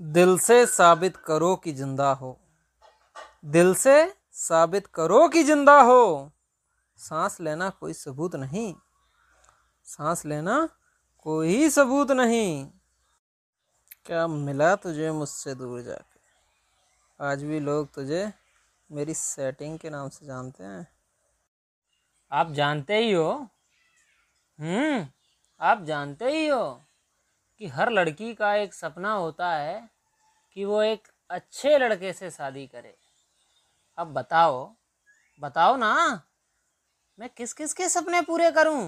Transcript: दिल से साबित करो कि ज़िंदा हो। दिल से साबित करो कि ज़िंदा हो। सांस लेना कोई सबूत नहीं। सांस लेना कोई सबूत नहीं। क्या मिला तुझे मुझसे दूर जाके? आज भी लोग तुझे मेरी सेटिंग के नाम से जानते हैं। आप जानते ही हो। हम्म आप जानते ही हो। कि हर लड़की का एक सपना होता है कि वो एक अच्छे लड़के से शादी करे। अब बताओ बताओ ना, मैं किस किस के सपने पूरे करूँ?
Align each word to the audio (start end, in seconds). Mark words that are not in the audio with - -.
दिल 0.00 0.38
से 0.38 0.66
साबित 0.66 1.16
करो 1.16 1.56
कि 1.56 1.72
ज़िंदा 1.72 2.12
हो। 2.12 2.40
दिल 3.44 3.74
से 3.74 4.14
साबित 4.32 4.86
करो 4.86 5.28
कि 5.28 5.42
ज़िंदा 5.42 5.80
हो। 5.80 6.32
सांस 6.98 7.40
लेना 7.40 7.70
कोई 7.70 7.92
सबूत 7.92 8.36
नहीं। 8.36 8.74
सांस 9.84 10.26
लेना 10.26 10.68
कोई 11.18 11.70
सबूत 11.70 12.10
नहीं। 12.10 12.66
क्या 14.06 14.26
मिला 14.26 14.76
तुझे 14.76 15.12
मुझसे 15.12 15.54
दूर 15.54 15.82
जाके? 15.82 16.20
आज 17.20 17.42
भी 17.42 17.60
लोग 17.60 17.94
तुझे 17.94 18.32
मेरी 18.92 19.14
सेटिंग 19.14 19.78
के 19.78 19.90
नाम 19.90 20.08
से 20.08 20.26
जानते 20.26 20.64
हैं। 20.64 20.86
आप 22.32 22.52
जानते 22.52 22.96
ही 22.98 23.12
हो। 23.12 23.48
हम्म 24.58 25.06
आप 25.60 25.82
जानते 25.82 26.30
ही 26.30 26.46
हो। 26.46 26.85
कि 27.60 27.66
हर 27.66 27.90
लड़की 27.92 28.34
का 28.34 28.54
एक 28.54 28.74
सपना 28.74 29.12
होता 29.12 29.52
है 29.52 29.80
कि 30.56 30.64
वो 30.64 30.82
एक 30.82 31.08
अच्छे 31.30 31.78
लड़के 31.78 32.12
से 32.12 32.30
शादी 32.30 32.66
करे। 32.66 32.94
अब 33.98 34.12
बताओ 34.12 34.58
बताओ 35.42 35.76
ना, 35.76 35.92
मैं 37.18 37.28
किस 37.36 37.52
किस 37.52 37.72
के 37.72 37.88
सपने 37.88 38.22
पूरे 38.22 38.50
करूँ? 38.50 38.82